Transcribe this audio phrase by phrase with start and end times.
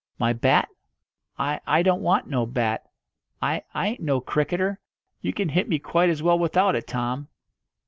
[0.17, 0.67] "My bat?
[1.37, 2.89] I I don't want no bat.
[3.39, 4.79] I I ain't no cricketer.
[5.21, 7.27] You can hit me quite as well without it, Tom."